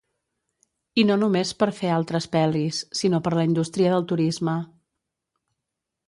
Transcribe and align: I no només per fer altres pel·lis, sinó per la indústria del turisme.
I 1.01 1.03
no 1.09 1.17
només 1.23 1.51
per 1.63 1.67
fer 1.79 1.91
altres 1.97 2.27
pel·lis, 2.35 2.79
sinó 3.01 3.19
per 3.27 3.33
la 3.39 3.43
indústria 3.49 3.91
del 3.95 4.07
turisme. 4.13 4.57